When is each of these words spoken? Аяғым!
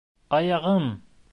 Аяғым! 0.37 0.89